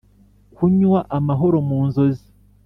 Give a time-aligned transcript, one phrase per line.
[0.55, 2.25] kunywa amahoro mu nzozi;